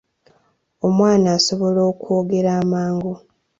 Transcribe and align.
Omwana 0.87 1.27
asobola 1.37 1.81
okwogera 1.91 2.49
amangu. 2.61 3.13